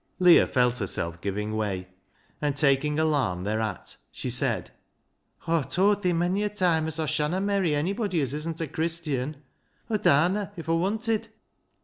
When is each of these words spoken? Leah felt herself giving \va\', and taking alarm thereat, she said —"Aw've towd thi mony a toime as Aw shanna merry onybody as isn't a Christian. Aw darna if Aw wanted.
Leah 0.17 0.47
felt 0.47 0.79
herself 0.79 1.21
giving 1.21 1.51
\va\', 1.55 1.85
and 2.41 2.55
taking 2.57 2.97
alarm 2.97 3.43
thereat, 3.43 3.97
she 4.11 4.31
said 4.31 4.71
—"Aw've 5.47 5.69
towd 5.69 6.01
thi 6.01 6.11
mony 6.11 6.41
a 6.43 6.49
toime 6.49 6.87
as 6.87 6.97
Aw 6.99 7.05
shanna 7.05 7.39
merry 7.39 7.75
onybody 7.75 8.19
as 8.19 8.33
isn't 8.33 8.59
a 8.59 8.67
Christian. 8.67 9.43
Aw 9.91 9.97
darna 9.97 10.53
if 10.55 10.67
Aw 10.67 10.73
wanted. 10.75 11.27